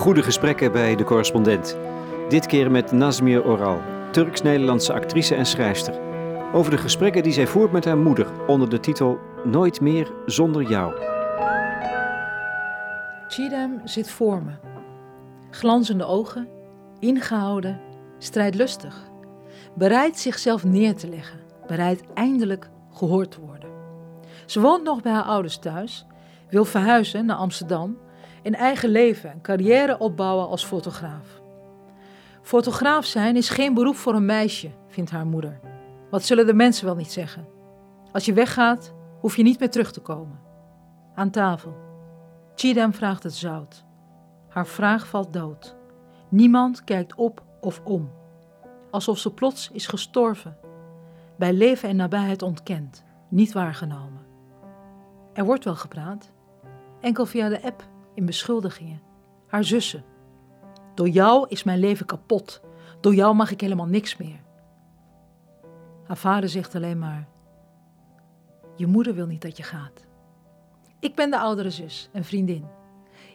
[0.00, 1.76] Goede gesprekken bij de correspondent.
[2.28, 3.80] Dit keer met Nazmir Oral,
[4.12, 6.00] Turks-Nederlandse actrice en schrijfster.
[6.52, 10.62] Over de gesprekken die zij voert met haar moeder onder de titel Nooit meer zonder
[10.62, 10.94] jou.
[13.28, 14.52] Chidam zit voor me.
[15.50, 16.48] Glanzende ogen,
[16.98, 17.80] ingehouden,
[18.18, 19.10] strijdlustig.
[19.74, 23.70] Bereid zichzelf neer te leggen, bereid eindelijk gehoord te worden.
[24.46, 26.06] Ze woont nog bij haar ouders thuis,
[26.50, 27.96] wil verhuizen naar Amsterdam,
[28.42, 31.40] een eigen leven en carrière opbouwen als fotograaf.
[32.42, 35.60] Fotograaf zijn is geen beroep voor een meisje, vindt haar moeder.
[36.10, 37.48] Wat zullen de mensen wel niet zeggen?
[38.12, 40.40] Als je weggaat, hoef je niet meer terug te komen.
[41.14, 41.74] Aan tafel.
[42.54, 43.84] Chidam vraagt het zout.
[44.48, 45.76] Haar vraag valt dood.
[46.28, 48.10] Niemand kijkt op of om.
[48.90, 50.56] Alsof ze plots is gestorven.
[51.38, 54.26] Bij leven en nabijheid ontkend, niet waargenomen.
[55.32, 56.32] Er wordt wel gepraat,
[57.00, 57.88] enkel via de app
[58.20, 59.00] in beschuldigingen.
[59.46, 60.04] Haar zussen.
[60.94, 62.60] Door jou is mijn leven kapot.
[63.00, 64.40] Door jou mag ik helemaal niks meer.
[66.06, 67.28] Haar vader zegt alleen maar:
[68.76, 70.06] Je moeder wil niet dat je gaat.
[71.00, 72.64] Ik ben de oudere zus en vriendin.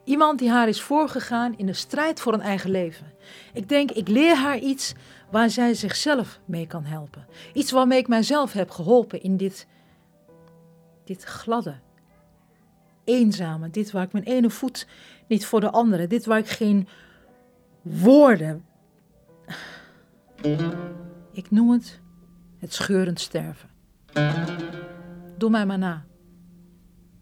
[0.04, 3.14] Iemand die haar is voorgegaan in de strijd voor een eigen leven.
[3.54, 4.94] Ik denk, ik leer haar iets
[5.32, 7.26] waar zij zichzelf mee kan helpen.
[7.54, 9.68] Iets waarmee ik mijzelf heb geholpen in dit,
[11.04, 11.76] dit gladde,
[13.06, 13.70] eenzame.
[13.70, 14.88] Dit waar ik mijn ene voet
[15.28, 16.08] niet voor de andere.
[16.08, 16.88] Dit waar ik geen
[17.82, 18.66] woorden.
[21.32, 22.00] Ik noem het
[22.60, 23.70] het scheurend sterven.
[25.38, 26.06] Doe mij maar na.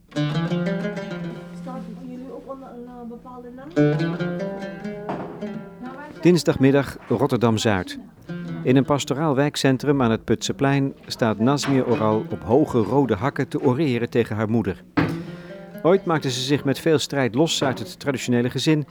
[0.09, 3.70] Staat jullie op een, een bepaalde naam?
[6.22, 8.00] Dinsdagmiddag Rotterdam-Zuid.
[8.64, 13.62] In een pastoraal wijkcentrum aan het Putseplein staat Nazmir Oral op hoge rode hakken te
[13.62, 14.84] oreren tegen haar moeder.
[15.86, 18.86] Ooit maakte ze zich met veel strijd los uit het traditionele gezin.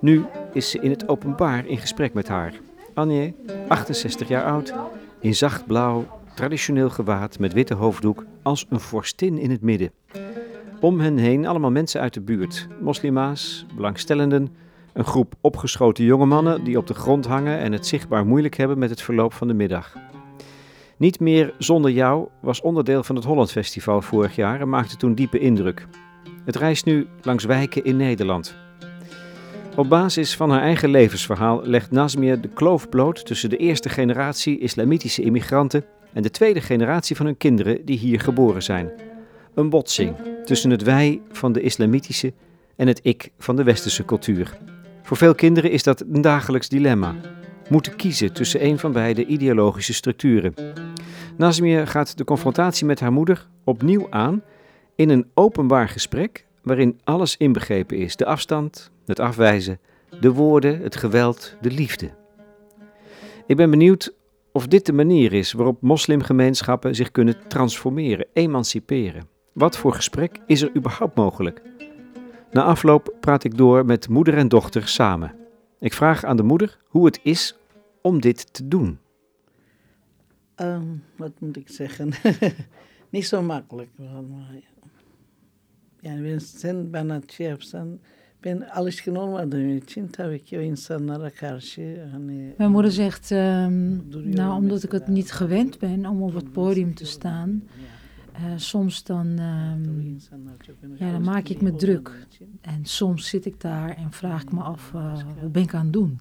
[0.00, 2.52] Nu is ze in het openbaar in gesprek met haar.
[2.94, 3.34] Anje,
[3.68, 4.74] 68 jaar oud,
[5.20, 9.90] in zacht blauw, traditioneel gewaad met witte hoofddoek, als een vorstin in het midden.
[10.80, 14.54] Om hen heen allemaal mensen uit de buurt, moslima's, belangstellenden,
[14.92, 18.78] een groep opgeschoten jonge mannen die op de grond hangen en het zichtbaar moeilijk hebben
[18.78, 19.96] met het verloop van de middag.
[20.96, 25.14] Niet meer zonder jou was onderdeel van het Holland Festival vorig jaar en maakte toen
[25.14, 25.86] diepe indruk.
[26.44, 28.54] Het reist nu langs wijken in Nederland.
[29.76, 34.58] Op basis van haar eigen levensverhaal legt Nazmir de kloof bloot tussen de eerste generatie
[34.58, 38.90] islamitische immigranten en de tweede generatie van hun kinderen die hier geboren zijn.
[39.54, 42.32] Een botsing tussen het wij van de islamitische
[42.76, 44.58] en het ik van de westerse cultuur.
[45.02, 47.14] Voor veel kinderen is dat een dagelijks dilemma.
[47.68, 50.54] Moeten kiezen tussen een van beide ideologische structuren.
[51.36, 54.42] Nazmir gaat de confrontatie met haar moeder opnieuw aan
[54.98, 59.78] in een openbaar gesprek waarin alles inbegrepen is: de afstand, het afwijzen,
[60.20, 62.10] de woorden, het geweld, de liefde.
[63.46, 64.14] Ik ben benieuwd
[64.52, 69.28] of dit de manier is waarop moslimgemeenschappen zich kunnen transformeren, emanciperen.
[69.52, 71.62] Wat voor gesprek is er überhaupt mogelijk?
[72.50, 75.34] Na afloop praat ik door met moeder en dochter samen.
[75.80, 77.58] Ik vraag aan de moeder hoe het is
[78.02, 78.98] om dit te doen.
[80.54, 82.12] Ehm, wat moet ik zeggen?
[83.10, 83.90] Niet zo makkelijk.
[86.02, 87.98] Yani ben sen bana şey yapsan
[88.44, 93.98] ben alışkın olmadığım için tabii ki o insanlara karşı hani Mijn moeder zegt, ehm,
[94.36, 97.62] nou omdat ik het niet gewend ben om op het podium te staan,
[98.34, 100.16] eh, soms dan, önemli.
[100.98, 102.26] ja, dan maak ik me druk.
[102.62, 105.84] En soms zit ik daar en vraag ik me af, eh, wat ben ik aan
[105.84, 106.18] het doen?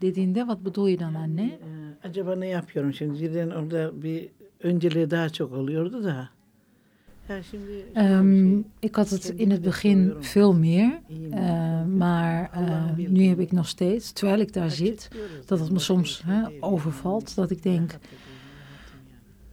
[0.00, 1.42] Dediğinde wat bedoel je dan anne?
[1.42, 3.20] Ee, acaba ne yapıyorum şimdi?
[3.22, 4.28] Birden orada bir
[4.62, 6.28] önceliği daha çok oluyordu da.
[7.92, 11.00] Ehm, ik had het in het begin veel meer,
[11.30, 15.08] eh, maar eh, nu heb ik nog steeds, terwijl ik daar zit,
[15.46, 17.34] dat het me soms hè, overvalt.
[17.34, 17.98] Dat ik denk,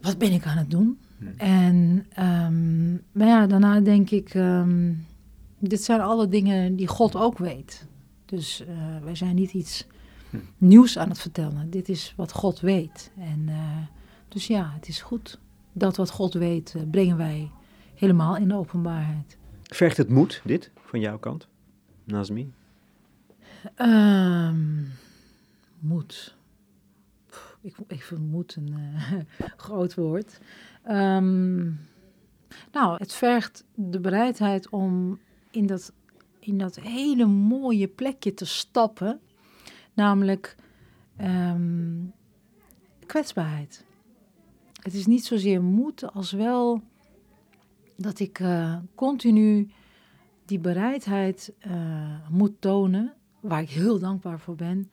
[0.02, 0.98] wat ben ik aan het doen?
[1.38, 4.94] En, ehm, maar ja, daarna denk ik, ehm,
[5.60, 7.86] dit zijn alle dingen die God ook weet.
[8.26, 9.86] Dus eh, wij zijn niet iets
[10.58, 11.70] nieuws aan het vertellen.
[11.70, 13.12] Dit is wat God weet.
[13.18, 13.78] En eh,
[14.28, 15.40] dus ja, het is goed.
[15.74, 17.52] Dat wat God weet, brengen wij
[18.04, 19.38] helemaal in de openbaarheid.
[19.64, 21.48] Vergt het moed, dit, van jouw kant,
[22.04, 22.54] Nazmi?
[23.76, 24.82] Ehm,
[25.80, 26.36] moed.
[27.30, 29.14] Pff, Ik, ik vind moed een eh,
[29.66, 30.40] groot woord.
[30.84, 31.64] Ehm,
[32.72, 35.20] nou, het vergt de bereidheid om
[35.52, 35.94] in dat,
[36.40, 39.20] in dat hele mooie plekje te stappen.
[39.94, 40.56] Namelijk
[41.18, 42.06] ehm,
[43.06, 43.86] kwetsbaarheid.
[44.82, 46.82] Het is niet zozeer moed als wel
[47.96, 49.72] dat ik eh, continu
[50.46, 54.92] die bereidheid eh, moet tonen waar ik heel dankbaar voor ben,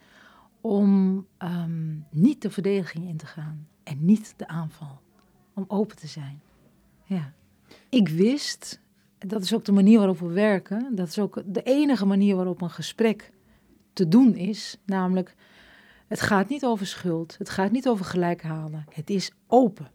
[0.60, 5.00] om ehm, niet de verdediging in te gaan en niet de aanval.
[5.54, 6.40] Om open te zijn.
[7.04, 7.32] Ja.
[7.88, 8.80] Ik wist,
[9.18, 12.60] dat is ook de manier waarop we werken, dat is ook de enige manier waarop
[12.60, 13.32] een gesprek
[13.92, 15.34] te doen is, namelijk
[16.06, 19.90] het gaat niet over schuld, het gaat niet over gelijk halen, het is open.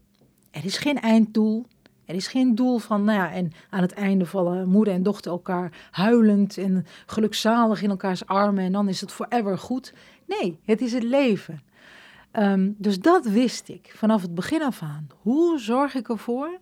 [0.52, 1.66] Er is geen einddoel,
[2.06, 5.32] er is geen doel van, nou ja, en aan het einde vallen moeder en dochter
[5.32, 9.94] elkaar huilend en gelukzalig in elkaars armen en dan is het forever goed.
[10.26, 11.62] Nee, het is het leven.
[12.32, 15.08] Ehm, dus dat wist ik vanaf het begin af aan.
[15.22, 16.60] Hoe zorg ik ervoor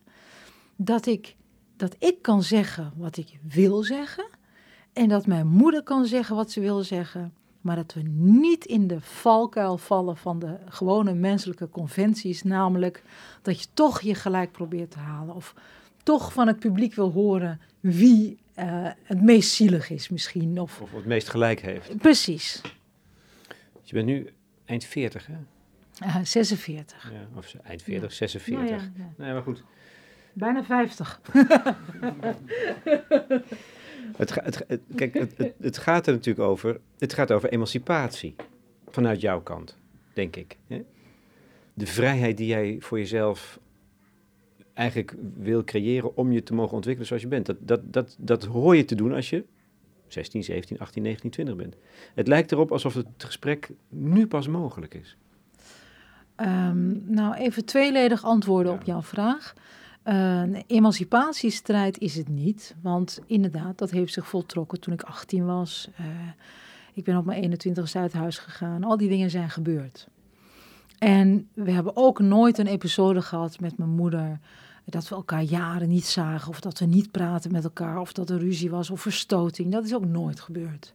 [0.75, 1.35] dat ik,
[1.77, 4.25] dat ik kan zeggen wat ik wil zeggen
[4.93, 8.87] en dat mijn moeder kan zeggen wat ze wil zeggen maar dat we niet in
[8.87, 13.03] de valkuil vallen van de gewone menselijke conventies, namelijk
[13.41, 15.53] dat je toch je gelijk probeert te halen of
[16.03, 20.59] toch van het publiek wil horen wie uh, het meest zielig is misschien.
[20.59, 21.97] Of, of het meest gelijk heeft.
[21.97, 22.61] Precies.
[23.81, 24.33] Je bent nu
[24.65, 25.35] eind 40, hè?
[26.05, 27.11] Uh, 46.
[27.11, 28.15] Ja, of eind 40, ja.
[28.15, 28.69] 46.
[28.69, 28.91] Nou ja.
[29.17, 29.63] Nee, maar goed.
[30.33, 31.21] Bijna 50.
[34.17, 36.79] Het, het, het, kijk, het, het, gaat er natuurlijk over.
[36.97, 38.35] Het gaat over emancipatie.
[38.89, 39.77] Vanuit jouw kant,
[40.13, 40.57] denk ik.
[40.67, 40.83] Hè?
[41.73, 43.59] De vrijheid die jij voor jezelf
[44.73, 47.45] eigenlijk wil creëren om je te mogen ontwikkelen zoals je bent.
[47.45, 49.43] Dat, dat, dat, dat hoor je te doen als je
[50.07, 51.75] 16, 17, 18, 19, 20 bent.
[52.13, 55.17] Het lijkt erop alsof het gesprek nu pas mogelijk is.
[56.37, 58.77] Um, nou, even tweeledig antwoorden ja.
[58.77, 59.53] op jouw vraag.
[60.03, 65.87] Een emancipatiestrijd is het niet, want inderdaad, dat heeft zich voltrokken toen ik 18 was.
[65.99, 66.05] Uh,
[66.93, 68.83] ik ben op mijn 21 uit gegaan.
[68.83, 70.07] Al die dingen zijn gebeurd.
[70.97, 74.39] En we hebben ook nooit een episode gehad met mijn moeder
[74.85, 78.29] dat we elkaar jaren niet zagen, of dat we niet praten met elkaar, of dat
[78.29, 79.71] er ruzie was of verstoting.
[79.71, 80.93] Dat is ook nooit gebeurd.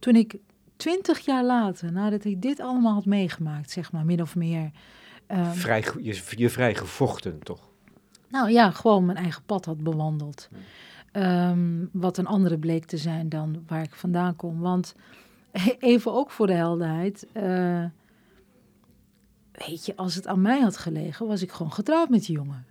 [0.00, 0.36] Toen ik
[0.76, 4.70] twintig jaar later, nadat ik dit allemaal had meegemaakt, zeg maar, min of meer.
[5.28, 7.68] Um, vrij, je, je vrij gevochten, toch?
[8.28, 10.48] Nou ja, gewoon mijn eigen pad had bewandeld.
[11.12, 14.60] Um, wat een andere bleek te zijn dan waar ik vandaan kom.
[14.60, 14.94] Want
[15.78, 17.26] even ook voor de helderheid.
[17.32, 17.84] Uh,
[19.52, 22.66] weet je, als het aan mij had gelegen, was ik gewoon getrouwd met die jongen.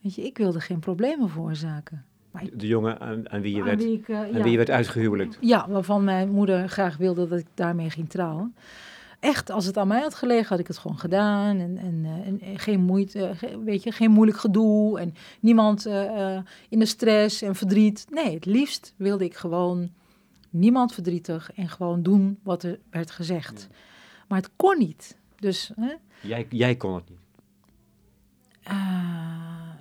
[0.00, 2.04] Weet je, ik wilde geen problemen veroorzaken.
[2.30, 4.42] Maar de jongen aan, aan wie je, werd, wie ik, uh, aan ja.
[4.42, 5.38] wie je werd uitgehuwelijkt?
[5.40, 8.54] Ja, waarvan mijn moeder graag wilde dat ik daarmee ging trouwen
[9.20, 11.58] echt, als het aan mij had gelegen, had ik het gewoon gedaan.
[11.58, 12.04] En, en,
[12.40, 15.00] en geen moeite, uh, weet je, geen moeilijk gedoe.
[15.00, 16.38] En niemand uh,
[16.68, 18.06] in de stress en verdriet.
[18.10, 19.90] Nee, het liefst wilde ik gewoon
[20.50, 23.66] niemand verdrietig en gewoon doen wat er werd gezegd.
[23.70, 23.76] Ja.
[24.28, 25.18] Maar het kon niet.
[25.36, 25.94] Dus, hè?
[26.22, 27.18] Jij, jij kon het niet?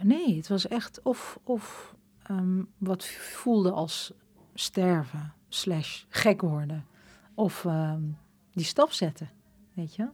[0.03, 1.95] nee, het was echt of, of
[2.31, 4.13] um, wat voelde als
[4.53, 6.85] sterven, slash gek worden.
[7.33, 7.63] Of...
[7.63, 8.17] Um,
[8.59, 9.29] die stap zetten.
[9.73, 10.07] Weet je?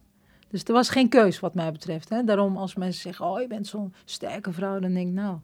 [0.48, 2.10] Dus er was geen keus wat mij betreft.
[2.10, 2.24] Hè?
[2.24, 5.38] Daarom als mensen zeggen, oh je bent zo'n sterke vrouw, dan denk ik, nou,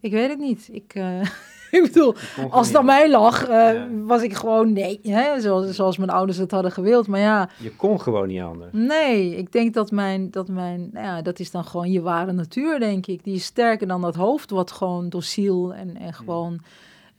[0.00, 0.68] ik weet het niet.
[0.72, 1.20] Ik, uh,
[1.76, 2.14] ik bedoel,
[2.50, 3.88] als het aan mij lag, uh, ja.
[4.04, 5.40] was ik gewoon nee, hè?
[5.40, 7.06] Zoals, zoals mijn ouders het hadden gewild.
[7.06, 7.48] Maar ja.
[7.58, 8.72] Je kon gewoon niet anders.
[8.72, 12.32] Nee, ik denk dat mijn, dat mijn, nou ja, dat is dan gewoon je ware
[12.32, 13.24] natuur, denk ik.
[13.24, 16.60] Die is sterker dan dat hoofd, wat gewoon dociel en, en gewoon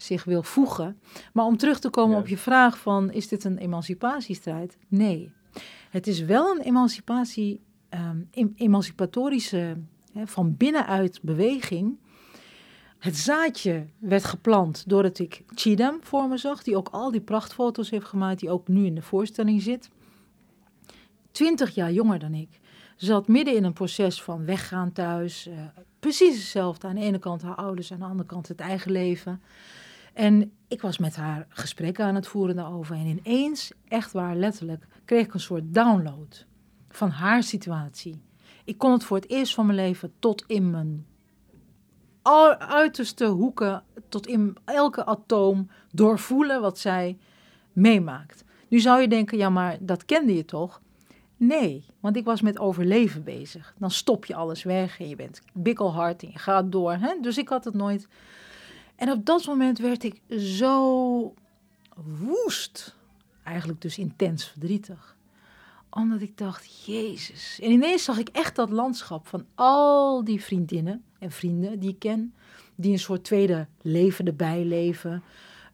[0.04, 1.00] zich wil voegen.
[1.34, 2.22] Maar om terug te komen ja.
[2.22, 4.78] op je vraag van, is dit een emancipatiestrijd?
[4.88, 5.32] Nee.
[5.90, 9.78] Het is wel een emancipatie, um, emancipatorische,
[10.14, 11.98] hè, van binnenuit beweging.
[13.00, 17.90] Het zaadje werd geplant doordat ik Chidam voor me zag, die ook al die prachtfoto's
[17.90, 19.90] heeft gemaakt, die ook nu in de voorstelling zit.
[21.32, 22.60] Twintig jaar jonger dan ik.
[22.96, 25.48] Zat midden in een proces van weggaan thuis.
[25.48, 25.54] Uh,
[26.00, 26.88] precies hetzelfde.
[26.88, 29.42] Aan de ene kant haar ouders, aan de andere kant het eigen leven.
[30.14, 32.96] En ik was met haar gesprekken aan het voeren daarover.
[32.96, 36.46] En ineens, echt waar, letterlijk, kreeg ik een soort download
[36.90, 38.22] van haar situatie.
[38.66, 41.06] Ik kon het voor het eerst van mijn leven tot in mijn
[42.58, 47.18] uiterste hoeken, tot in elke atoom doorvoelen wat zij
[47.74, 48.44] meemaakt.
[48.68, 50.82] Nu zou je denken, ja, maar dat kende je toch?
[51.38, 53.74] Nee, want ik was met overleven bezig.
[53.78, 56.94] Dan stop je alles weg en je bent bikkelhard en je gaat door.
[56.94, 57.16] Hè?
[57.22, 58.08] Dus ik had het nooit
[59.04, 61.34] en op dat moment werd ik zo
[61.96, 62.96] woest,
[63.44, 65.16] eigenlijk dus intens verdrietig.
[65.90, 67.60] Omdat ik dacht, Jezus.
[67.62, 72.00] En ineens zag ik echt dat landschap van al die vriendinnen en vrienden die ik
[72.00, 72.34] ken,
[72.76, 75.24] die een soort tweede leven erbij leven.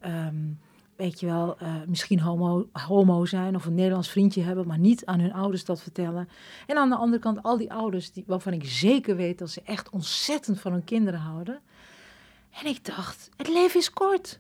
[0.06, 0.60] Um,
[0.96, 5.06] weet je wel, uh, misschien homo, homo zijn of een Nederlands vriendje hebben, maar niet
[5.06, 6.30] aan hun ouders dat vertellen.
[6.68, 9.62] En aan de andere kant al die ouders die, waarvan ik zeker weet dat ze
[9.64, 11.60] echt ontzettend van hun kinderen houden.
[12.52, 14.40] En ik dacht, het leven is kort.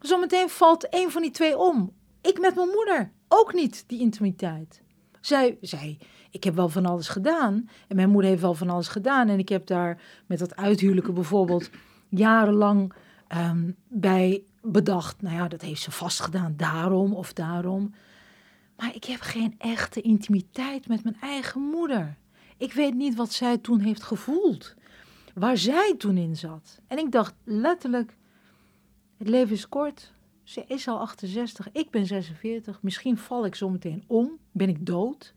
[0.00, 1.92] Zometeen valt een van die twee om.
[2.20, 4.82] Ik met mijn moeder ook niet, die intimiteit.
[5.20, 5.98] Zij zei,
[6.30, 7.68] ik heb wel van alles gedaan.
[7.88, 9.28] En mijn moeder heeft wel van alles gedaan.
[9.28, 11.70] En ik heb daar met dat uithuwelijken bijvoorbeeld
[12.08, 12.92] jarenlang
[13.28, 15.22] ehm, bij bedacht.
[15.22, 17.94] Nou ja, dat heeft ze vast gedaan, daarom of daarom.
[18.76, 22.16] Maar ik heb geen echte intimiteit met mijn eigen moeder.
[22.56, 24.74] Ik weet niet wat zij toen heeft gevoeld.
[25.34, 26.80] Waar zij toen in zat.
[26.86, 28.16] En ik dacht letterlijk,
[29.16, 30.12] het leven is kort.
[30.42, 32.82] Ze is al 68, ik ben 46.
[32.82, 35.34] Misschien val ik zo meteen om, ben ik dood.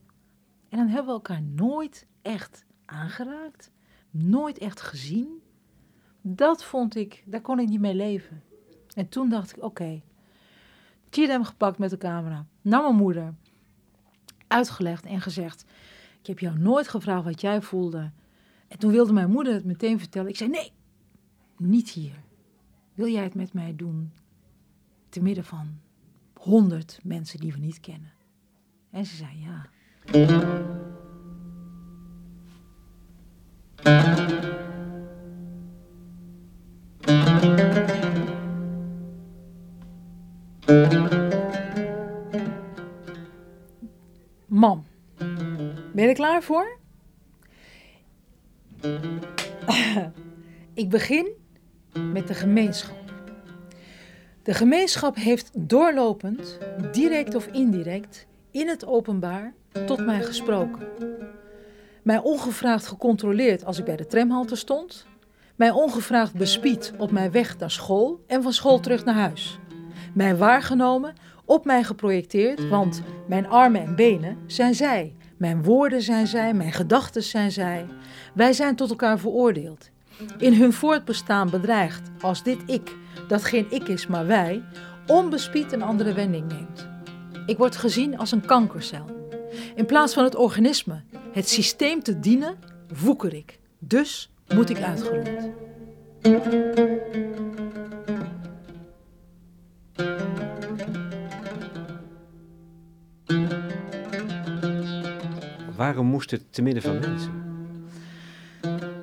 [0.69, 3.71] En dan hebben we elkaar nooit echt aangeraakt.
[4.09, 5.41] Nooit echt gezien.
[6.21, 8.43] Dat vond ik, daar kon ik niet mee leven.
[8.93, 9.65] En toen dacht ik, oké.
[9.65, 10.03] Okay,
[11.09, 12.45] Tierem gepakt met de camera.
[12.61, 13.33] Naar mijn moeder.
[14.47, 15.65] Uitgelegd en gezegd.
[16.19, 18.11] Ik heb jou nooit gevraagd wat jij voelde.
[18.67, 20.29] En toen wilde mijn moeder het meteen vertellen.
[20.29, 20.71] Ik zei, nee,
[21.57, 22.23] niet hier.
[22.93, 24.11] Wil jij het met mij doen?
[25.09, 25.79] Te midden van
[26.33, 28.13] honderd mensen die we niet kennen.
[28.89, 29.69] En ze zei ja.
[44.45, 44.83] Mam,
[45.93, 46.76] ben je er klaar voor?
[50.73, 51.27] Ik begin
[52.11, 53.13] met de gemeenschap.
[54.43, 56.57] De gemeenschap heeft doorlopend,
[56.91, 59.53] direct of indirect, in het openbaar
[59.85, 60.87] tot mij gesproken.
[62.03, 65.05] Mij ongevraagd gecontroleerd als ik bij de tramhalte stond.
[65.55, 69.59] Mij ongevraagd bespied op mijn weg naar school en van school terug naar huis.
[70.13, 71.13] Mij waargenomen,
[71.45, 75.15] op mij geprojecteerd, want mijn armen en benen zijn zij.
[75.37, 77.85] Mijn woorden zijn zij, mijn gedachten zijn zij.
[78.33, 79.89] Wij zijn tot elkaar veroordeeld.
[80.37, 82.95] In hun voortbestaan bedreigd als dit ik,
[83.27, 84.63] dat geen ik is, maar wij,
[85.07, 86.87] onbespied een andere wending neemt.
[87.45, 89.05] Ik word gezien als een kankercel.
[89.75, 91.01] In plaats van het organisme,
[91.31, 92.55] het systeem te dienen,
[93.01, 93.59] woeker ik.
[93.79, 95.49] Dus moet ik uitgeroeid.
[105.77, 107.31] Waarom moest het te midden van mensen?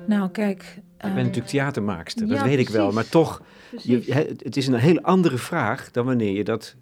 [0.07, 0.63] Nou, kijk.
[0.75, 2.91] Je ehm, bent natuurlijk theatermaakster, dat ja, weet ik wel.
[2.91, 3.41] Maar toch,
[3.83, 6.75] je, het is een hele andere vraag dan wanneer je dat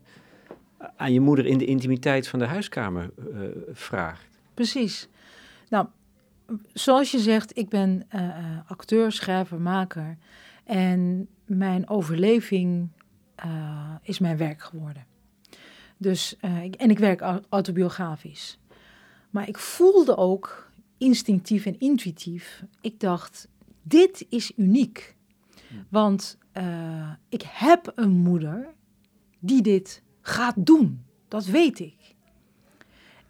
[0.96, 3.40] aan je moeder in de intimiteit van de huiskamer eh,
[3.74, 4.28] vraagt.
[4.54, 5.08] Precies.
[5.70, 5.88] Nou,
[6.74, 8.36] zoals je zegt, ik ben eh, eh,
[8.68, 10.18] acteur, schrijver, maker.
[10.64, 12.90] En mijn overleving
[13.36, 13.50] eh,
[14.02, 15.06] is mijn werk geworden.
[15.98, 18.60] Dus, eh, ik, en ik werk au- autobiografisch.
[19.34, 22.64] Maar ik voelde ook instinctief en intuïtief.
[22.82, 23.48] Ik dacht,
[23.82, 25.16] dit is uniek.
[25.90, 28.74] Want eh, ik heb een moeder
[29.40, 31.04] die dit gaat doen.
[31.28, 32.16] Dat weet ik.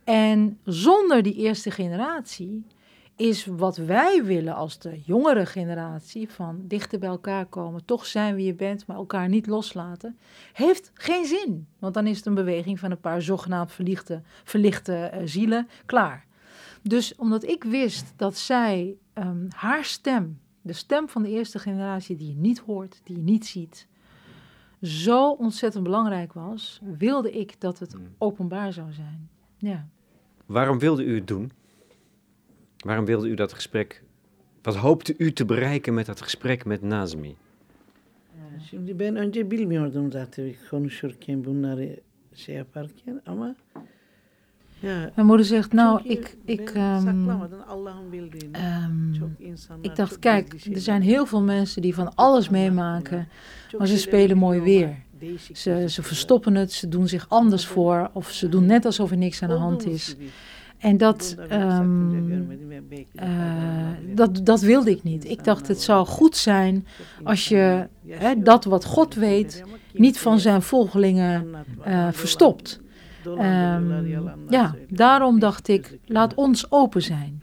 [0.03, 2.63] En zonder die eerste generatie
[3.15, 8.36] is wat wij willen als de jongere generatie van dichter bij elkaar komen, toch zijn
[8.36, 10.17] wie je bent, maar elkaar niet loslaten,
[10.53, 11.67] heeft geen zin.
[11.79, 16.25] Want dan is het een beweging van een paar zogenaamd verlichte, verlichte eh, zielen, klaar.
[16.82, 22.15] Dus omdat ik wist dat zij ehm, haar stem, de stem van de eerste generatie
[22.15, 23.88] die je niet hoort, die je niet ziet,
[24.82, 29.29] zo ontzettend belangrijk was, wilde ik dat het openbaar zou zijn.
[29.58, 29.88] Ja.
[30.46, 31.51] Waarom wilde u het doen?
[32.83, 34.03] Waarom wilde u dat gesprek?
[34.61, 37.35] Wat hoopte u te bereiken met dat gesprek met Nazmi?
[38.69, 41.99] Şimdi ben önce bilmiyordum zaten konuşurken bunları
[42.35, 43.55] şey yaparken ama
[44.81, 47.29] ya Mijn moeder zegt, nou, ik, ik, ehm,
[48.51, 53.27] ehm, çok insanlar ik dacht, kijk, er zijn heel veel mensen die van alles meemaken,
[53.77, 54.95] maar ze spelen mooi weer.
[55.53, 59.17] Ze, ze verstoppen het, ze doen zich anders voor, of ze doen net alsof er
[59.17, 60.15] niks aan de hand is.
[60.83, 62.41] En dat, ehm,
[63.15, 65.29] eh, dat, dat wilde ik niet.
[65.29, 66.87] Ik dacht, het zou goed zijn
[67.23, 69.63] als je hè, dat wat God weet
[69.93, 72.81] niet van zijn volgelingen eh, verstopt.
[73.25, 77.39] Ehm, ja, daarom dacht ik, laat ons open zijn.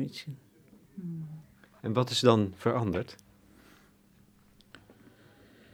[0.00, 0.38] Için.
[1.80, 3.16] En wat is dan veranderd?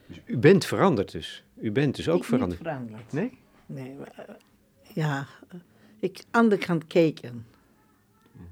[0.07, 1.45] Dus u bent veranderd dus.
[1.61, 2.61] U bent dus ook Ik veranderd.
[2.61, 3.13] Niet veranderd.
[3.13, 3.39] Nee?
[3.67, 3.97] Nee,
[4.97, 5.59] eh, ja, eh,
[6.01, 7.35] ik aan de kant keken.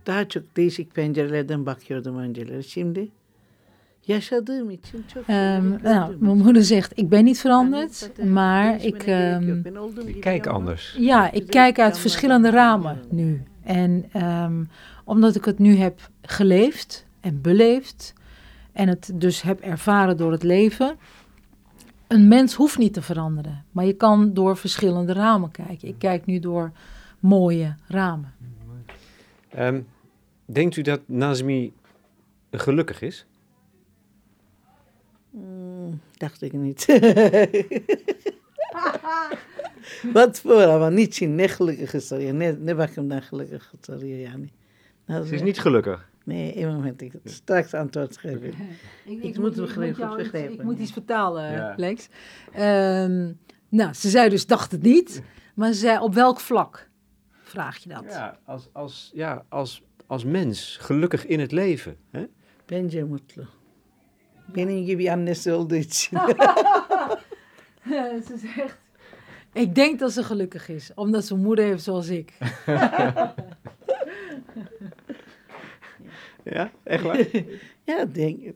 [0.07, 2.65] Daha çok değişik pencerelerden bakıyordum önceleri.
[2.65, 3.09] Şimdi
[4.07, 9.07] yaşadığım için çok Ehm, nou, mijn moeder zegt, ik ben niet veranderd, zaten maar ik,
[9.07, 10.95] ehm, olduğum Ik gibi kijk anders.
[10.99, 13.43] ja, ik kijk uit verschillende ramen nu.
[13.65, 14.65] En ehm,
[15.05, 18.15] omdat ik het nu heb geleefd en beleefd
[18.73, 20.97] en het dus heb ervaren door het leven,
[22.11, 25.89] een mens hoeft niet te veranderen, maar je kan door verschillende ramen kijken.
[25.89, 26.73] Ik kijk nu door
[27.19, 28.35] mooie ramen.
[29.49, 29.81] Ehm,
[30.45, 31.73] denkt u dat Nazmi
[32.51, 33.27] gelukkig is?
[35.31, 36.87] Mm, dacht ik niet.
[40.13, 42.35] Wat voor, maar niet zien, net gelukkig is er.
[42.35, 44.53] Nee, nee, wacht hem dan gelukkig is er, ja, niet.
[45.07, 46.10] Ze is niet gelukkig.
[46.25, 48.55] Nee, één moment, ik straks antwoord geven.
[49.05, 51.75] Ik moet het begrijpen, jou iets- begrijpen, Ik moet iets vertalen, Ja.
[51.77, 52.09] Lex.
[52.53, 53.33] Ehm,
[53.69, 55.23] nou, ze zei dus, dacht het niet.
[55.55, 56.89] Maar ze zei, op welk vlak
[57.43, 58.05] vraag je dat?
[58.09, 61.97] Ja, als, als, ja als, als mens, gelukkig in het leven.
[62.11, 62.25] Hè?
[62.67, 63.45] Bence mutlu.
[64.53, 66.19] Benim gibi annesi olduğu için.
[68.27, 68.79] ze zegt,
[69.53, 72.33] ik denk dat ze gelukkig is, omdat ze een moeder heeft zoals ik.
[76.45, 77.27] Ja, echt waar?
[77.85, 78.53] ja, denk,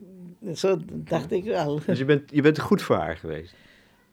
[0.53, 1.79] zo dacht ik wel.
[1.85, 3.55] dus je bent, je bent goed voor haar geweest.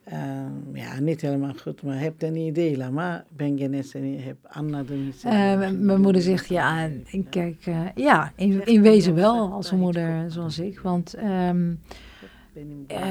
[0.05, 4.37] Ehm, ja, niet helemaal goed, maar heb een idee, laat maar ben genezen en heb
[4.43, 5.23] Anna er niet.
[5.25, 9.79] Eh, mijn moeder zegt, ja, ik kijk, eh, ja, in, in wezen wel als een
[9.79, 10.81] moeder zoals ik.
[10.81, 11.73] Want ehm,
[12.87, 13.07] eh,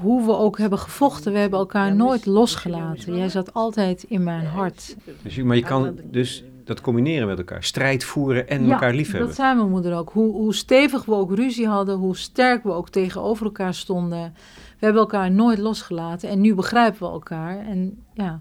[0.00, 3.16] hoe we ook hebben gevochten, we hebben elkaar nooit losgelaten.
[3.16, 4.96] Jij zat altijd in mijn hart.
[5.22, 7.64] Dus je, maar je kan dus dat combineren met elkaar.
[7.64, 9.26] Strijd voeren en Ja, elkaar liefhebben.
[9.26, 10.10] Dat zei mijn moeder ook.
[10.10, 14.32] Hoe, hoe stevig we ook ruzie hadden, hoe sterk we ook tegenover elkaar stonden.
[14.78, 17.58] We hebben elkaar nooit losgelaten en nu begrijpen we elkaar.
[17.58, 18.40] En ja,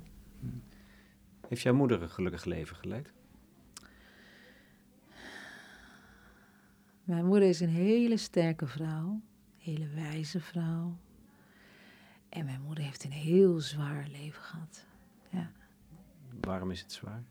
[1.48, 3.13] Heeft jouw moeder een gelukkig leven geleid?
[7.03, 9.22] mijn moeder is een hele sterke vrouw,
[9.57, 10.98] hele wijze vrouw.
[12.29, 14.86] En mijn moeder heeft een heel zwaar leven gehad.
[16.41, 17.24] Waarom is het zwaar?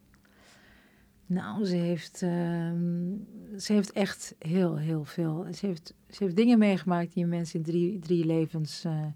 [1.27, 3.15] Nou, ze heeft, ehm,
[3.59, 5.47] ze heeft echt heel, heel veel.
[5.55, 8.85] Ze heeft, ze heeft dingen meegemaakt die een mens in drie, drie levens.
[8.85, 9.07] eh,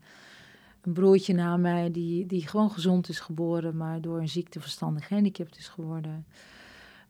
[0.80, 5.06] een broertje na mij die, die gewoon gezond is geboren, maar door een ziekte verstandig
[5.06, 6.26] gehandicapt is geworden.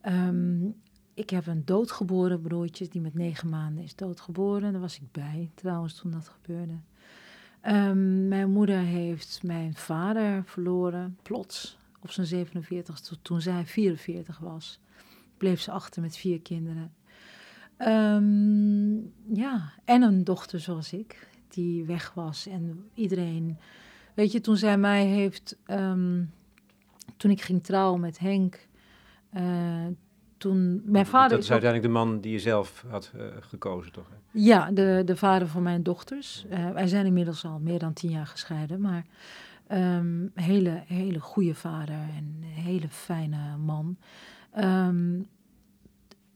[0.01, 0.67] Ehm,
[1.15, 4.73] ik heb een doodgeboren broertje die met negen maanden is doodgeboren.
[4.73, 6.79] Daar was ik bij trouwens toen dat gebeurde.
[7.61, 14.81] Ehm, mijn moeder heeft mijn vader verloren, plots, op zijn 47 toen zij 44 was
[15.41, 16.93] bleef ze achter met vier kinderen.
[17.77, 18.95] Ehm,
[19.39, 22.47] ja, en een dochter zoals ik, die weg was.
[22.47, 23.59] En iedereen,
[24.15, 26.23] weet je, toen zij mij heeft, ehm,
[27.17, 28.69] toen ik ging trouwen met Henk,
[29.31, 29.87] eh,
[30.37, 33.25] toen, mijn vader dat is is ook- uiteindelijk de man die je zelf had eh,
[33.41, 34.09] gekozen, toch?
[34.11, 34.17] hè?
[34.33, 36.45] ja, de, de vader van mijn dochters.
[36.51, 39.05] Eh, wij zijn inmiddels al meer dan tien jaar gescheiden, maar
[39.67, 43.97] een hele, hele goede vader en een hele fijne man.
[44.51, 45.21] Ehm,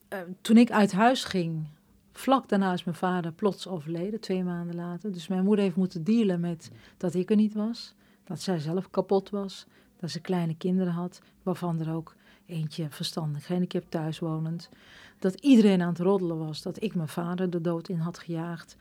[0.09, 1.67] eh, toen ik uit huis ging,
[2.13, 5.13] vlak daarna is mijn vader plots overleden, twee maanden later.
[5.13, 8.91] Dus mijn moeder heeft moeten dealen met dat ik er niet was, dat zij zelf
[8.91, 12.15] kapot was, dat ze kleine kinderen had, waarvan er ook
[12.47, 14.71] eentje verstandig gehandicapt thuis wonend
[15.25, 18.77] dat iedereen aan het roddelen was, dat ik mijn vader de dood in had gejaagd.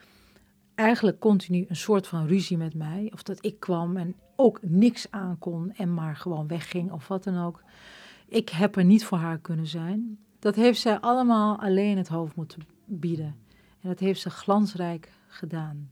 [0.76, 5.12] Eigenlijk continu een soort van ruzie met mij, of dat ik kwam en ook niks
[5.12, 7.63] aankon en maar gewoon wegging of wat dan ook.
[8.27, 10.17] Ik heb er niet voor haar kunnen zijn.
[10.39, 13.36] Dat heeft zij allemaal alleen het hoofd moeten bieden.
[13.81, 15.91] En dat heeft ze glansrijk gedaan.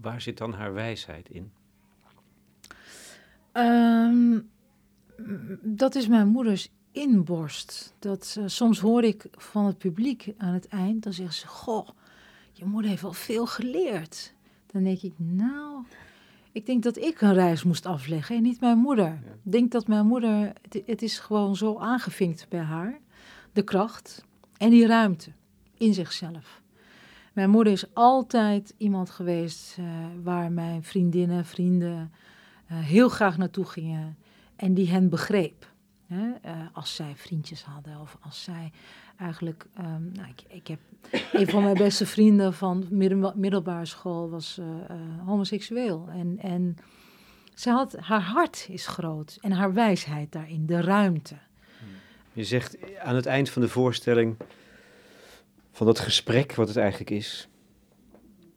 [0.00, 1.52] Waar zit dan haar wijsheid in?
[3.52, 4.38] Ehm,
[5.62, 7.94] dat is mijn moeders inborst.
[7.98, 11.88] Dat, eh, soms hoor ik van het publiek aan het eind, dan zeggen ze: Goh,
[12.52, 14.34] je moeder heeft wel veel geleerd.
[14.66, 15.84] Dan denk ik: Nou,
[16.52, 19.18] ik denk dat ik een reis moest afleggen en niet mijn moeder.
[19.44, 22.98] Ik denk dat mijn moeder, het, het is gewoon zo aangevinkt bij haar,
[23.52, 24.24] de kracht
[24.56, 25.32] en die ruimte
[25.76, 26.62] in zichzelf.
[27.32, 29.84] Mijn moeder is altijd iemand geweest eh,
[30.22, 32.12] waar mijn vriendinnen, vrienden
[32.66, 34.16] eh, heel graag naartoe gingen
[34.56, 35.69] en die hen begreep.
[36.10, 38.72] Eh, als zij vriendjes hadden of als zij
[39.18, 39.66] eigenlijk...
[39.76, 40.78] ehm, nou, ik, ik heb
[41.32, 42.86] een van mijn beste vrienden van
[43.34, 44.96] middelbare school was eh, eh,
[45.26, 46.08] homoseksueel.
[46.08, 46.76] En, en
[47.54, 51.38] ze had, haar hart is groot en haar wijsheid daarin, de ruimte.
[52.32, 54.36] Je zegt aan het eind van de voorstelling
[55.72, 57.48] van dat gesprek, wat het eigenlijk is.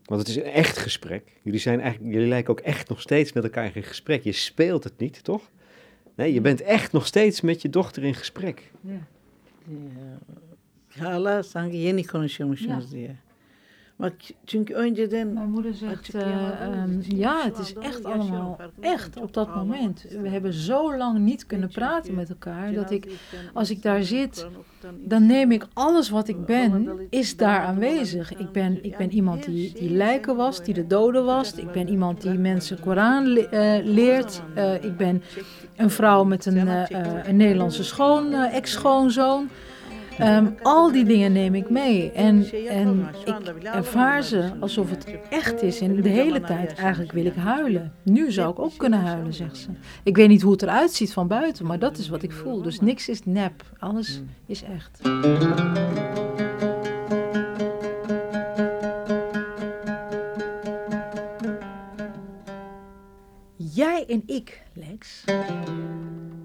[0.05, 1.39] Want het is een echt gesprek.
[1.41, 4.23] Jullie, zijn eigenlijk, jullie lijken ook echt nog steeds met elkaar in gesprek.
[4.23, 5.51] Je speelt het niet, toch?
[6.15, 8.71] Nee, je bent echt nog steeds met je dochter in gesprek.
[8.81, 9.07] Ja.
[12.05, 13.15] Konuşuyormuşuz diye.
[13.95, 14.11] Maar
[14.45, 16.21] çünkü önceden Mijn moeder zegt, eh,
[16.61, 20.01] ehm, için ja, het is echt allemaal, echt op dat moment.
[20.01, 20.31] We istedim.
[20.31, 23.07] hebben zo lang niet kunnen praten met elkaar, dat ik,
[23.53, 24.47] als ik daar zit,
[25.05, 28.33] dan neem ik alles wat ik ben, is daar aanwezig.
[28.37, 31.53] Ik ben, ik ben iemand die, die lijken was, die de doden was.
[31.55, 34.41] Ik ben iemand die mensen Koran le- eh, leert.
[34.55, 35.23] Eh, ik ben
[35.75, 39.49] een vrouw met een, eh, eh, een Nederlandse schoon, eh, ex-schoonzoon.
[40.17, 42.11] Ehm, al die dingen neem ik mee.
[42.11, 45.81] En, en ik ervaar ze alsof het echt is.
[45.81, 47.93] En de hele tijd eigenlijk wil ik huilen.
[48.03, 49.67] Nu zou ik ook kunnen huilen, zegt ze.
[50.03, 52.61] Ik weet niet hoe het eruit ziet van buiten, maar dat is wat ik voel.
[52.61, 53.63] Dus niks is nep.
[53.79, 54.99] Alles is echt.
[63.55, 65.23] Jij en ik, Lex,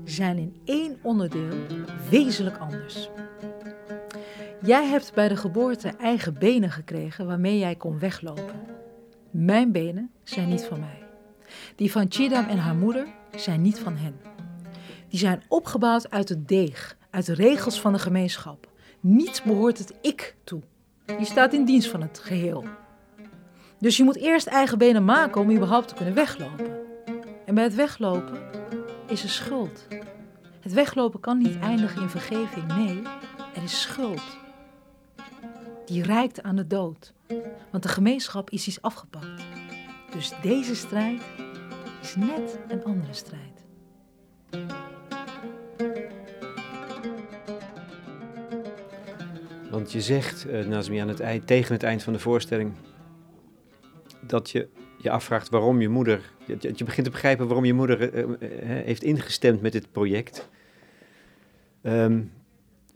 [0.05, 1.57] zijn in één onderdeel
[2.11, 3.09] wezenlijk anders.
[4.63, 8.67] Jij hebt bij de geboorte eigen benen gekregen waarmee jij kon weglopen.
[9.31, 11.03] Mijn benen zijn niet van mij.
[11.77, 14.21] Die van Chidam en haar moeder zijn niet van hen.
[15.09, 18.71] Die zijn opgebouwd uit het deeg, uit de regels van de gemeenschap.
[19.01, 20.61] Niets behoort het ik toe.
[21.19, 22.65] Je staat in dienst van het geheel.
[23.79, 26.67] Dus je moet eerst eigen benen maken om überhaupt te kunnen weglopen.
[27.47, 28.39] En bij het weglopen
[29.07, 29.87] is er schuld.
[30.61, 32.67] Het weglopen kan niet eindigen in vergeving.
[32.77, 33.03] Nee,
[33.55, 34.38] er is schuld.
[35.89, 37.13] Die reikt aan de dood.
[37.71, 39.43] Want de gemeenschap is iets afgepakt.
[40.13, 41.23] Dus deze strijd
[42.03, 43.65] is net een andere strijd.
[49.71, 52.73] Want je zegt, eh Nazmi, aan het eind, tegen het eind van de voorstelling,
[54.21, 58.13] dat je je afvraagt waarom je moeder, je, je- begint te begrijpen waarom je moeder
[58.13, 58.31] eh, eh,
[58.85, 60.49] heeft ingestemd met dit project.
[61.83, 62.23] Ehm,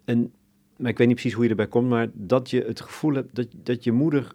[0.05, 0.33] en,
[0.83, 3.35] maar ik weet niet precies hoe je erbij komt, maar dat je het gevoel hebt
[3.35, 4.33] dat, dat je moeder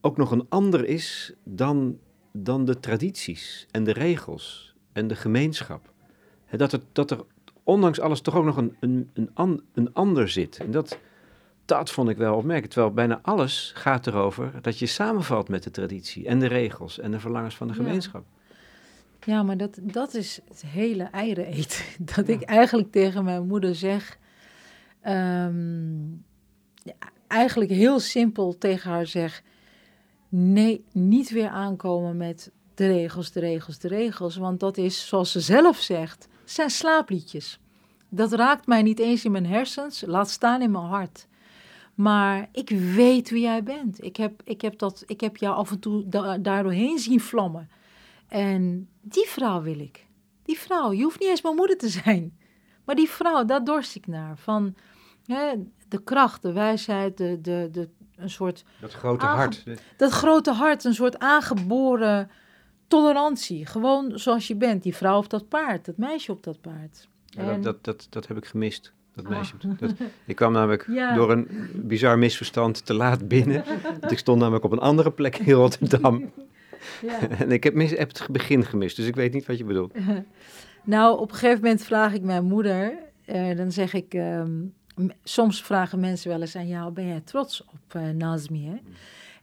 [0.00, 1.98] ook nog een ander is dan,
[2.32, 5.92] dan de tradities en de regels en de gemeenschap.
[6.56, 7.24] Dat er, dat er
[7.62, 10.58] ondanks alles toch ook nog een, een, een, an- een ander zit.
[10.58, 10.98] En dat,
[11.64, 12.72] dat vond ik wel opmerkelijk.
[12.72, 17.10] Terwijl bijna alles gaat erover dat je samenvalt met de traditie en de regels en
[17.10, 18.24] de verlangens van de gemeenschap.
[19.24, 21.84] Ja, maar dat, dat is het hele eieren eten.
[22.14, 24.18] Dat ik eigenlijk tegen mijn moeder zeg.
[25.02, 26.00] Ehm,
[27.26, 29.42] eigenlijk heel simpel tegen haar zeg.
[30.28, 34.36] Nee, niet weer aankomen met de regels, de regels, de regels.
[34.36, 37.60] Want dat is, zoals ze zelf zegt, zijn slaapliedjes.
[38.08, 41.26] Dat raakt mij niet eens in mijn hersens, laat staan in mijn hart.
[41.94, 44.04] Maar ik weet wie jij bent.
[44.04, 47.68] Ik heb, ik heb, dat, ik heb jou af en toe da daardoorheen zien vlammen.
[48.28, 50.06] En die vrouw wil ik.
[50.42, 52.38] Die vrouw, je hoeft niet eens mijn moeder te zijn.
[52.84, 54.38] Maar die vrouw, daar dorst ik naar.
[54.38, 54.74] Van
[55.32, 55.52] hè,
[55.88, 59.62] de kracht, de wijsheid, de, de, de, een soort, Dat grote Aange- hart.
[67.24, 68.92] Ja, En- dat, dat, dat, dat heb ik gemist.
[69.14, 69.30] Dat Ah.
[69.30, 69.54] meisje.
[69.78, 69.92] Dat,
[70.26, 71.14] ik kwam namelijk Ja.
[71.14, 73.64] door een bizar misverstand te laat binnen.
[74.00, 76.22] Want ik stond namelijk op een andere plek in Rotterdam.
[77.02, 77.28] Ja.
[77.28, 79.94] En ik heb, mis, heb het begin gemist, dus ik weet niet wat je bedoelt.
[80.84, 84.50] Nou, op een gegeven moment vraag ik mijn moeder, eh, dan zeg ik, ehm,
[85.24, 88.66] soms vragen mensen wel eens aan jou, ben jij trots op eh Nazmi?
[88.66, 88.76] Hè?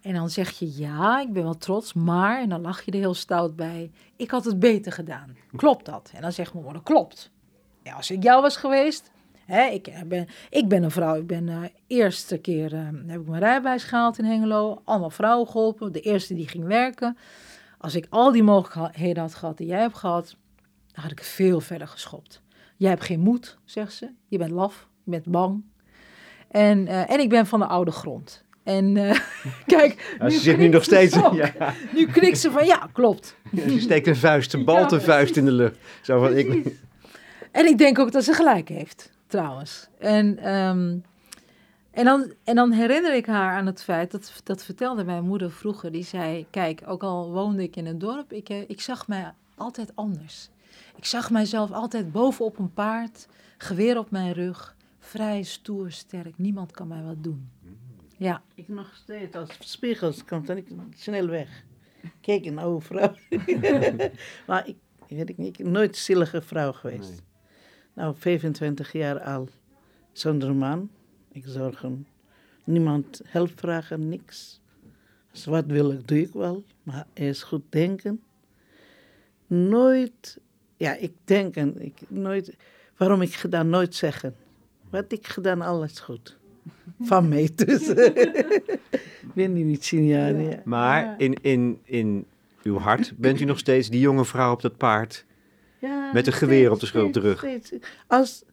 [0.02, 2.98] En dan zeg je, ja, ik ben wel trots, maar, en dan lach je er
[2.98, 5.38] heel stout bij, ik had het beter gedaan.
[5.56, 6.12] Klopt dat?
[6.16, 7.32] En dan zegt mijn moeder, klopt.
[7.84, 9.12] Ja, als ik jou was geweest,
[9.46, 13.22] hè, ik, eh, ben, ik ben een vrouw, ik ben de eerste keer, eh, heb
[13.22, 17.18] ik mijn rijbewijs gehaald in Hengelo, allemaal vrouwen geholpen, de eerste die ging werken.
[17.78, 20.36] Als ik al die mogelijkheden had gehad die jij hebt gehad,
[20.92, 22.42] dan had ik veel verder geschopt.
[22.78, 24.12] Jij hebt geen moed, zegt ze.
[24.28, 25.64] Je bent laf, bent bang.
[26.52, 28.44] En, eh, en ik ben van de oude grond.
[28.64, 29.20] En eh,
[29.78, 31.14] kijk, ze zit nu nog steeds.
[31.14, 31.36] zo.
[31.36, 31.54] Ja,
[31.96, 33.36] Nu knikt ze van, ja, klopt.
[33.68, 35.78] ze steekt een vuist, een balte Ja, vuist in de lucht.
[36.02, 36.78] Zo van, ik.
[37.52, 39.88] En ik denk ook dat ze gelijk heeft, trouwens.
[40.00, 40.98] En, ehm,
[41.92, 45.52] en, dan, en dan herinner ik haar aan het feit, dat, dat vertelde mijn moeder
[45.52, 45.92] vroeger.
[45.92, 49.34] Die zei, kijk, ook al woonde ik in een dorp, ik, eh, ik zag mij
[49.56, 50.50] altijd anders.
[50.96, 56.38] Ik zag mijzelf altijd bovenop een paard, geweer op mijn rug, vrij, stoer, sterk.
[56.38, 57.50] Niemand kan mij wat doen.
[58.18, 61.64] Ja, Ik nog steeds, als spiegels komt, dan ik snel weg.
[62.22, 63.14] Kijk, een oude vrouw.
[64.48, 64.76] maar ik,
[65.08, 67.10] weet ik niet, ik ben nooit een zielige vrouw geweest.
[67.10, 67.20] Nee.
[67.94, 69.50] Nou, 25 jaar al
[70.12, 70.90] zonder man.
[71.32, 72.08] Ik zorg hem.
[72.64, 74.62] Niemand help vragen, niks.
[75.32, 76.64] Als wat wil ik, doe ik wel.
[76.84, 78.24] Maar eerst goed denken.
[79.48, 80.40] Nooit,
[80.78, 82.56] ja, ik denk en ik nooit,
[82.98, 84.36] waarom ik gedaan, nooit zeggen.
[84.90, 86.38] Wat ik gedaan, alles goed.
[87.02, 87.94] Van mij dus.
[89.36, 90.60] Benim için yani.
[90.66, 92.26] Maar in, in, in
[92.64, 95.26] uw hart bent u nog steeds die jonge vrouw op dat paard.
[95.80, 97.38] Ja, Met een geweer op de steeds, schuld terug.
[97.38, 97.88] steeds, steeds.
[98.08, 98.44] Als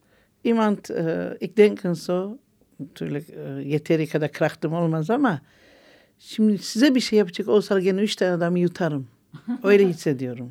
[0.40, 2.38] iemand, eh, ik denk en zo,
[2.76, 5.40] natuurlijk eh, yeteri kadar krachtım olmaz ama
[6.18, 9.06] şimdi size bir şey yapacak olsa gene üç tane adamı yutarım.
[9.62, 10.50] Öyle hissediyorum.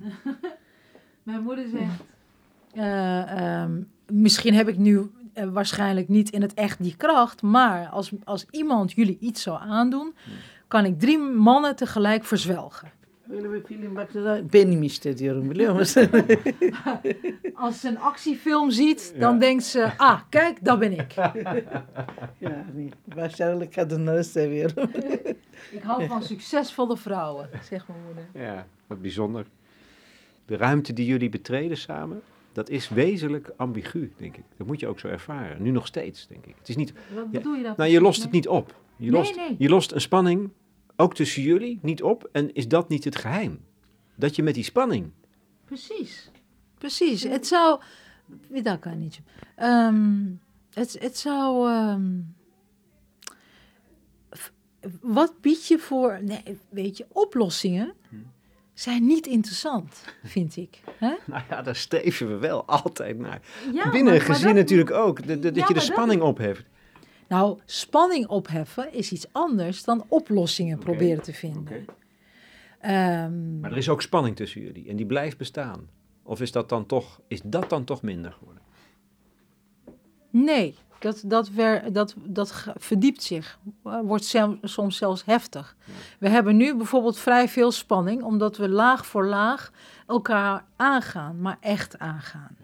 [1.26, 2.02] Mijn moeder zegt.
[2.76, 3.72] eh, ehm,
[4.10, 8.46] misschien heb ik nu eh, waarschijnlijk niet in het echt die kracht, maar als, als
[8.52, 10.16] iemand jullie iets zou aandoen,
[10.68, 12.92] kan ik drie mannen tegelijk verzwelgen.
[13.30, 16.10] Öyle bir film baktı da benim işte diyorum biliyor musun?
[17.56, 21.18] Als ze een actiefilm ziet, dan denkt ze: ah, kijk, dat ben ik.
[22.42, 24.90] yani başarılı kadınları seviyorum.
[25.72, 28.24] Ik hou van succesvolle vrouwen, zegt mijn moeder.
[28.34, 29.46] Ja, wat bijzonder.
[30.46, 32.22] De ruimte die jullie betreden samen,
[32.56, 34.44] dat is wezenlijk ambigu, denk ik.
[34.58, 35.62] Dat moet je ook zo ervaren.
[35.62, 36.56] Nu nog steeds, denk ik.
[36.58, 37.74] Het is niet, Wat Ja, bedoel je daar?
[37.78, 38.82] nou, je lost het niet op.
[38.98, 39.56] Je, lost, nee.
[39.58, 40.50] je lost een spanning,
[40.96, 42.30] ook tussen jullie, niet op.
[42.32, 43.60] En is dat niet het geheim?
[44.16, 45.12] Dat je met die spanning...
[45.66, 46.32] Precies.
[46.78, 47.24] Precies.
[47.24, 47.80] Het zou.
[48.50, 49.26] Bir dakika anneciğim.
[49.56, 50.26] Ehm,
[50.74, 51.70] het, het zou.
[51.70, 52.12] ehm,
[55.02, 56.20] wat bied je voor.
[56.24, 57.94] Nee, weet je, oplossingen
[58.76, 60.80] zijn niet interessant, vind ik.
[60.98, 61.14] Hè?
[61.28, 63.42] Nou ja, daar streven we wel altijd naar.
[63.74, 65.28] Ja, Binnen een gezin dat- natuurlijk ook.
[65.28, 66.64] Dat, dat Ja, je de dat- spanning opheft.
[67.28, 71.86] Nou, spanning opheffen is iets anders dan oplossingen proberen te vinden.
[72.80, 74.90] Ehm, Maar er is ook spanning tussen jullie.
[74.90, 75.90] En die blijft bestaan.
[76.24, 78.64] Of is dat dan toch, is dat dan toch minder geworden?
[80.30, 85.76] Nee, dat, dat, wer, dat, dat verdiept zich, eh, wordt soms zelfs heftig.
[86.20, 89.72] We hebben nu bijvoorbeeld vrij veel spanning, omdat we laag voor laag
[90.08, 92.58] elkaar aangaan, maar echt aangaan.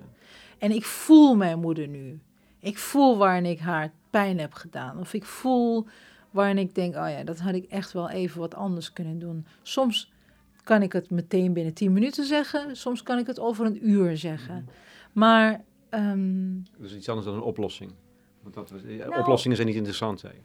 [0.58, 2.20] En ik voel mijn moeder nu.
[2.60, 5.00] Ik voel waarin ik haar pijn heb gedaan.
[5.00, 5.86] Of ik voel
[6.32, 9.46] waarin ik denk, oh ja, dat had ik echt wel even wat anders kunnen doen.
[9.62, 10.12] Soms
[10.64, 14.18] kan ik het meteen binnen 10 minuten zeggen, soms kan ik het over een uur
[14.18, 14.70] zeggen.
[15.12, 17.92] Maar ehm, Dat is iets anders dan een oplossing.
[18.42, 20.40] Want dat, eh, Nou- oplossingen zijn niet interessant, zei je.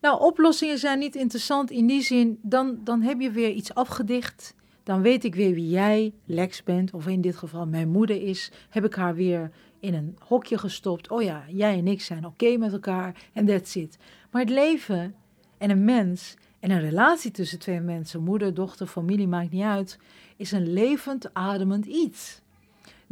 [0.00, 4.54] Nou, oplossingen zijn niet interessant in die zin, dan, dan heb je weer iets afgedicht.
[4.82, 8.50] Dan weet ik weer wie jij, Lex, bent, of in dit geval mijn moeder is.
[8.68, 11.10] Heb ik haar weer in een hokje gestopt.
[11.10, 13.98] Oh ja, jij en ik zijn oké met elkaar en that's it.
[14.30, 15.14] Maar het leven
[15.58, 19.98] en een mens en een relatie tussen twee mensen, moeder, dochter, familie, maakt niet uit,
[20.36, 22.40] is een levend, ademend iets.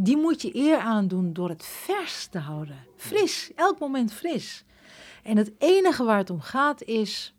[0.00, 2.76] Die moet je eer aandoen door het vers te houden.
[2.96, 4.64] Fris, elk moment fris.
[5.22, 7.34] En het enige waar het om gaat is,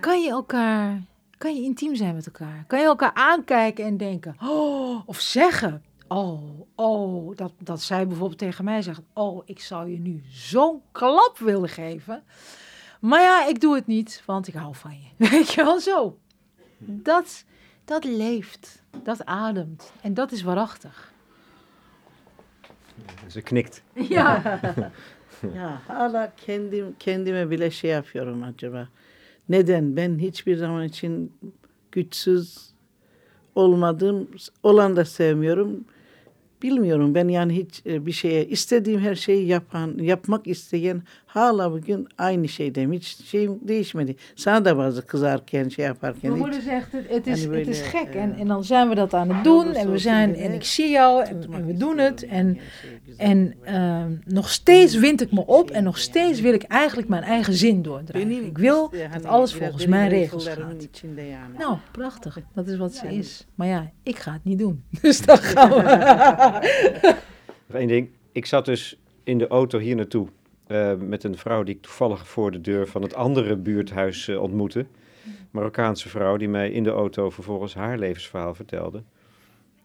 [0.00, 1.02] kan je elkaar,
[1.38, 2.64] kan je intiem zijn met elkaar?
[2.66, 8.38] Kan je elkaar aankijken en denken, oh, of zeggen, oh, oh, dat, dat zij bijvoorbeeld
[8.38, 12.24] tegen mij zegt, oh, ik zou je nu zo'n klap willen geven.
[13.00, 15.08] Maar ja, ik doe het niet, want ik hou van je.
[15.30, 16.18] Weet je wel, zo.
[16.78, 17.44] Dat,
[17.86, 21.12] dat leeft, dat ademt en dat is waarachtig.
[23.28, 23.82] Ze knikt.
[24.16, 24.60] Ja.
[25.54, 28.88] ya hala kendim kendime bile şey yapıyorum acaba.
[29.48, 31.32] Neden ben hiçbir zaman için
[31.92, 32.70] güçsüz
[33.54, 34.28] olmadım,
[34.62, 35.84] olan da sevmiyorum.
[36.62, 42.08] Bilmiyorum ben yani hiç e, bir şeye istediğim her şeyi yapan, yapmak isteyen hala bugün
[42.18, 42.92] aynı şeydeyim.
[42.92, 44.16] Hiç şeyim değişmedi.
[44.36, 48.08] Sana da bazı kızarken şey yaparken Mijn moeder zegt, het, is, het is gek.
[48.14, 49.74] eh, En, en dan zijn we dat aan het doen.
[49.74, 52.22] En we zijn, en ik zie jou en, we doen het.
[52.26, 52.58] En,
[53.16, 55.70] en ehm, nog steeds wind ik me op.
[55.70, 58.46] En nog steeds wil ik eigenlijk mijn eigen zin doordraaien.
[58.46, 60.88] Ik wil dat alles volgens mijn regels gaat.
[61.58, 62.38] Nou, prachtig.
[62.54, 63.46] Dat is wat ze is.
[63.54, 64.84] Maar ja, ik ga het niet doen.
[65.02, 66.45] Dus dan gaan we.
[67.66, 68.10] Nog één ding.
[68.32, 70.28] Ik zat dus in de auto hier naartoe
[70.66, 74.42] eh, met een vrouw die ik toevallig voor de deur van het andere buurthuis eh,
[74.42, 74.86] ontmoette.
[75.50, 79.02] Marokkaanse vrouw die mij in de auto vervolgens haar levensverhaal vertelde.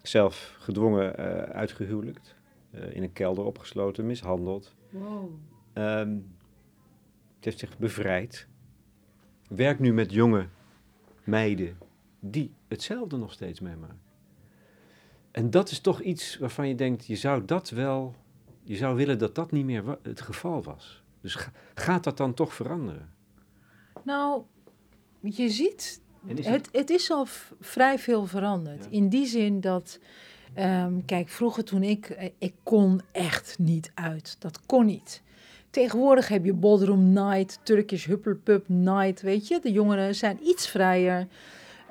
[0.02, 2.36] Zelf gedwongen eh, uitgehuwelijkt,
[2.72, 4.76] eh, in een kelder opgesloten, mishandeld.
[5.74, 6.18] Ehm,
[7.36, 8.48] het heeft zich bevrijd.
[9.48, 10.48] Werkt nu met jonge
[11.24, 11.78] meiden
[12.20, 14.00] die hetzelfde nog steeds meemaken.
[15.32, 18.16] En dat is toch iets waarvan je denkt, je zou dat wel,
[18.64, 21.04] je zou willen dat dat niet meer het geval was.
[21.22, 23.10] Dus ga- gaat dat dan toch veranderen?
[24.04, 24.42] Nou,
[25.22, 27.26] je ziet is Het, het is al
[27.60, 28.84] vrij veel veranderd.
[28.84, 28.90] Ja.
[28.90, 30.00] In die zin dat,
[30.54, 34.36] ehm, kijk, vroeger toen ik, eh, ik kon echt niet uit.
[34.40, 35.22] Dat kon niet.
[35.70, 39.60] Tegenwoordig heb je Bodrum Night, Turkish Huppelpup Night, weet je.
[39.62, 41.28] De jongeren zijn iets vrijer.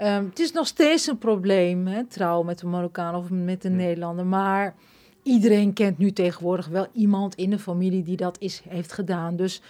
[0.00, 3.68] Ehm, het is nog steeds een probleem, hè, trouw met een Marokkaan of met Ja.
[3.68, 4.26] Nederlander.
[4.26, 4.74] Maar
[5.22, 9.36] iedereen kent nu tegenwoordig wel iemand in de familie die dat is, heeft gedaan.
[9.36, 9.62] Dus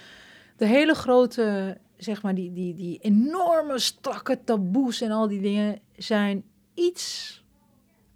[0.56, 5.80] de hele grote zeg maar, die, die, die enorme strakke taboes en al die dingen
[5.96, 7.44] zijn iets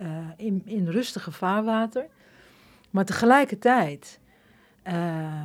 [0.03, 2.07] uh, in, in rustige vaarwater.
[2.91, 4.21] Maar tegelijkertijd
[4.87, 5.43] uh,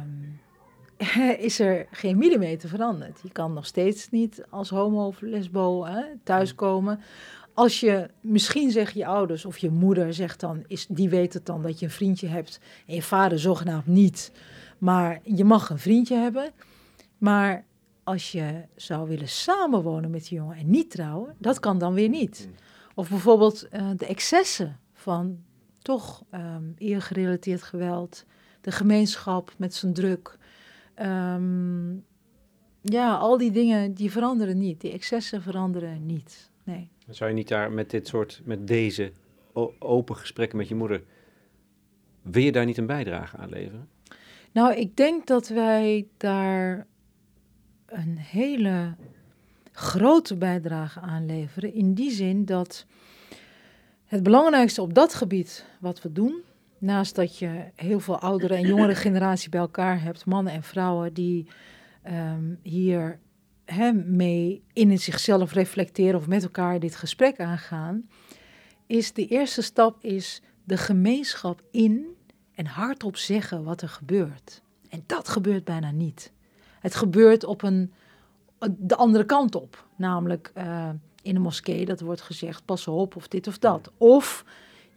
[1.48, 3.20] is er geen millimeter veranderd.
[3.24, 7.00] Je kan nog steeds niet als homo of lesbo hè, thuiskomen.
[7.54, 11.46] Als je, misschien zeggen je ouders of je moeder zegt dan, is, die weet het
[11.46, 14.32] dan dat je een vriendje hebt en je vader zogenaamd niet.
[14.78, 16.52] Maar je mag een vriendje hebben.
[17.18, 17.66] Maar
[18.04, 22.10] als je zou willen samenwonen met die jongen en niet trouwen, dat kan dan weer
[22.10, 22.48] niet.
[22.48, 22.56] Mm.
[22.96, 25.40] Of bijvoorbeeld uh, de excessen van
[25.82, 28.26] toch um, eergerelateerd geweld,
[28.62, 30.38] de gemeenschap met zijn druk.
[31.02, 32.06] Um,
[32.82, 34.82] ja, al die dingen die veranderen niet.
[34.82, 36.50] Die excessen veranderen niet.
[36.64, 36.90] Nee.
[37.10, 39.12] Zou je niet daar met dit soort, met deze
[39.80, 41.04] open gesprekken met je moeder,
[42.22, 43.90] wil je daar niet een bijdrage aan leveren?
[44.52, 46.88] Nou, ik denk dat wij daar
[47.86, 48.96] een hele
[49.72, 51.74] grote bijdrage aanleveren.
[51.74, 52.86] In die zin dat
[54.06, 56.42] het belangrijkste op dat gebied wat we doen,
[56.80, 61.14] naast dat je heel veel oudere en jongere generatie bij elkaar hebt, mannen en vrouwen
[61.14, 61.48] die
[62.08, 63.20] um, hier
[63.66, 68.10] he, mee in zichzelf reflecteren of met elkaar dit gesprek aangaan,
[68.88, 72.06] is de eerste stap is de gemeenschap in
[72.56, 74.62] en hardop zeggen wat er gebeurt.
[74.90, 76.32] En dat gebeurt bijna niet.
[76.80, 77.94] Het gebeurt op een
[78.78, 79.88] de andere kant op.
[79.96, 80.90] Namelijk uh,
[81.22, 83.92] in de moskee, dat wordt gezegd, pas op of dit of dat.
[83.98, 84.46] Of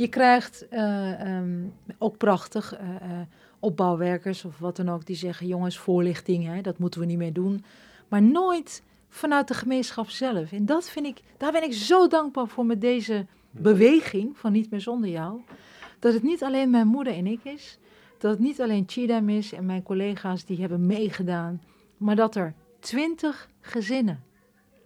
[0.03, 3.21] je krijgt uh, um, ook prachtig uh,
[3.59, 7.33] opbouwwerkers of wat dan ook, die zeggen, jongens, voorlichting, hè, dat moeten we niet meer
[7.33, 7.65] doen.
[8.09, 10.53] Maar nooit vanuit de gemeenschap zelf.
[10.53, 14.71] En dat vind ik, daar ben ik zo dankbaar voor met deze beweging van Niet
[14.71, 15.41] meer zonder jou.
[15.99, 17.79] Dat het niet alleen mijn moeder en ik is,
[18.19, 21.63] dat het niet alleen Chidam is en mijn collega's die hebben meegedaan,
[21.97, 24.25] maar dat er twintig gezinnen,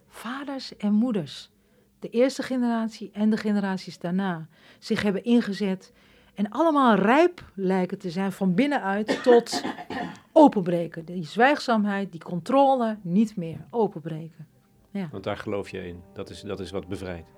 [0.08, 1.50] vaders en moeders,
[1.98, 5.92] de eerste generatie en de generaties daarna, zich hebben ingezet
[6.34, 9.62] en allemaal rijp lijken te zijn van binnenuit tot
[10.32, 11.04] openbreken.
[11.04, 14.46] Die zwijgzaamheid, die controle, niet meer openbreken.
[14.90, 15.08] Ja.
[15.12, 16.02] Want daar geloof je in.
[16.12, 17.28] Dat is, dat is wat bevrijdt.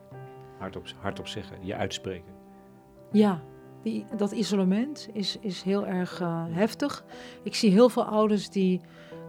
[0.59, 2.33] Hardop, hardop zeggen, je uitspreken.
[3.13, 3.43] Ja,
[3.83, 7.05] die, dat isolement is, is heel erg uh, heftig.
[7.43, 8.81] Ik zie heel veel ouders die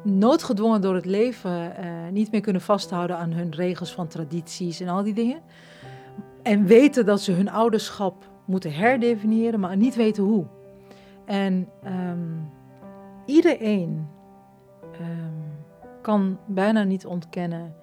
[0.04, 4.88] noodgedwongen door het leven uh, niet meer kunnen vasthouden aan hun regels van tradities en
[4.88, 5.42] al die dingen.
[6.44, 10.46] En weten dat ze hun ouderschap moeten herdefiniëren, maar niet weten hoe.
[11.26, 12.50] En um,
[13.26, 14.08] iedereen
[15.02, 15.66] um,
[16.02, 17.74] kan bijna niet ontkennen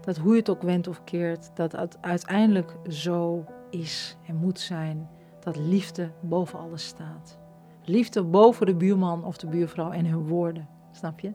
[0.00, 4.60] dat hoe je het ook wendt of keert, dat het uiteindelijk zo is en moet
[4.60, 5.08] zijn
[5.40, 7.38] dat liefde boven alles staat.
[7.84, 11.32] Liefde boven de buurman of de buurvrouw en hun woorden, snap je?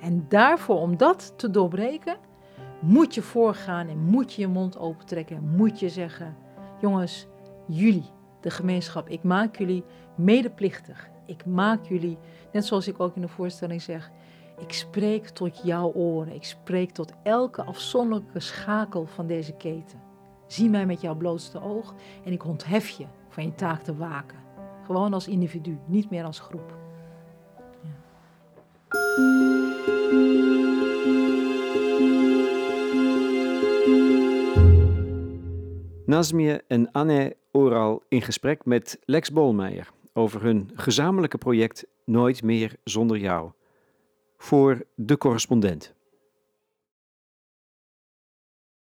[0.00, 2.16] En daarvoor, om dat te doorbreken,
[2.80, 6.36] moet je voorgaan en moet je je mond opentrekken en moet je zeggen:
[6.80, 7.26] jongens,
[7.66, 11.08] jullie, de gemeenschap, ik maak jullie medeplichtig.
[11.26, 12.18] Ik maak jullie,
[12.52, 14.10] net zoals ik ook in de voorstelling zeg,
[14.58, 16.34] ik spreek tot jouw oren.
[16.34, 20.00] Ik spreek tot elke afzonderlijke schakel van deze keten.
[20.46, 24.38] Zie mij met jouw blootste oog en ik onthef je van je taak te waken.
[24.84, 26.83] Gewoon als individu, niet meer als groep.
[36.06, 42.76] Nazmie en Anne Oral in gesprek met Lex Bolmeijer over hun gezamenlijke project Nooit meer
[42.84, 43.50] zonder jou.
[44.36, 45.94] Voor de correspondent.